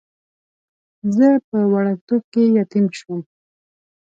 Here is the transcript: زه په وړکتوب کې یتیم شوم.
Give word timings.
زه 1.15 1.27
په 1.47 1.57
وړکتوب 1.73 2.21
کې 2.33 2.43
یتیم 2.57 2.85
شوم. 2.97 3.19